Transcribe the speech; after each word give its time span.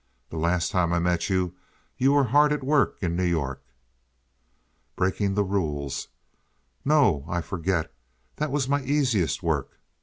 "The 0.31 0.37
last 0.37 0.71
time 0.71 0.91
I 0.93 0.97
met 0.97 1.29
you 1.29 1.53
you 1.95 2.13
were 2.13 2.23
hard 2.23 2.51
at 2.51 2.63
work 2.63 2.97
in 3.03 3.15
New 3.15 3.23
York." 3.23 3.61
"Breaking 4.95 5.35
the 5.35 5.43
rules. 5.43 6.07
No, 6.83 7.23
I 7.29 7.39
forget; 7.41 7.93
that 8.37 8.49
was 8.51 8.67
my 8.67 8.81
easiest 8.83 9.43
work. 9.43 9.77